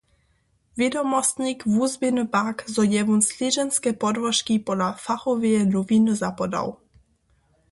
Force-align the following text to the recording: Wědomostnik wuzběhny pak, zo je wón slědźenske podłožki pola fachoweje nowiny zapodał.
Wědomostnik 0.77 1.59
wuzběhny 1.73 2.23
pak, 2.35 2.55
zo 2.73 2.81
je 2.93 3.01
wón 3.07 3.21
slědźenske 3.29 3.89
podłožki 4.01 4.55
pola 4.67 4.89
fachoweje 5.05 5.61
nowiny 5.75 6.13
zapodał. 6.23 6.67